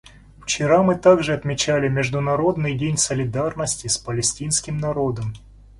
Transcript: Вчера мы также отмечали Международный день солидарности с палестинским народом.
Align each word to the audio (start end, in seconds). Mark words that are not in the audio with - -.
Вчера 0.41 0.81
мы 0.81 0.95
также 0.95 1.31
отмечали 1.31 1.87
Международный 1.87 2.75
день 2.75 2.97
солидарности 2.97 3.85
с 3.85 3.99
палестинским 3.99 4.79
народом. 4.79 5.35